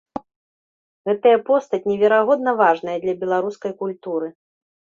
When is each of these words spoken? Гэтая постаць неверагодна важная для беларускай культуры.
Гэтая 1.09 1.33
постаць 1.51 1.81
неверагодна 1.91 2.51
важная 2.65 2.97
для 3.05 3.13
беларускай 3.25 3.71
культуры. 3.85 4.27